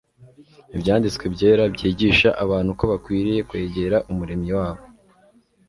[0.75, 4.83] ibyanditse byera byigisha abantu uko bakwiriye kwegera umuremyi wabo